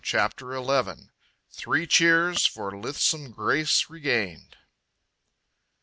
CHAPTER 0.03 0.51
XI 0.55 1.11
_Three 1.55 1.87
Cheers 1.87 2.47
for 2.47 2.71
Lithesome 2.75 3.29
Grace 3.29 3.87
Regained! 3.87 4.57